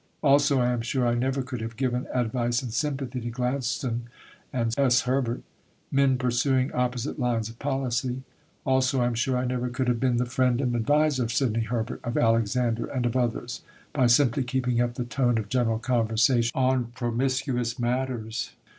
Also 0.23 0.59
I 0.59 0.71
am 0.71 0.81
sure 0.81 1.05
I 1.05 1.13
never 1.13 1.43
could 1.43 1.61
have 1.61 1.77
given 1.77 2.07
"advice 2.11 2.63
and 2.63 2.73
sympathy" 2.73 3.21
to 3.21 3.29
Gladstone 3.29 4.05
and 4.51 4.73
S. 4.75 5.01
Herbert 5.01 5.43
men 5.91 6.17
pursuing 6.17 6.71
opposite 6.73 7.19
lines 7.19 7.49
of 7.49 7.59
policy. 7.59 8.23
Also 8.65 8.99
I 9.01 9.05
am 9.05 9.13
sure 9.13 9.37
I 9.37 9.45
never 9.45 9.69
could 9.69 9.87
have 9.87 9.99
been 9.99 10.17
the 10.17 10.25
friend 10.25 10.59
and 10.59 10.75
adviser 10.75 11.21
of 11.25 11.31
Sidney 11.31 11.65
Herbert, 11.65 11.99
of 12.03 12.17
Alexander, 12.17 12.87
and 12.87 13.05
of 13.05 13.15
others, 13.15 13.61
by 13.93 14.07
simply 14.07 14.43
keeping 14.43 14.81
up 14.81 14.95
the 14.95 15.05
tone 15.05 15.37
of 15.37 15.49
general 15.49 15.77
conversation 15.77 16.49
on 16.55 16.85
promiscuous 16.95 17.77
matters. 17.77 18.53